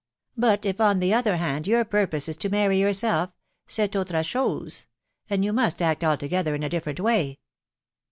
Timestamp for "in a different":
6.55-6.99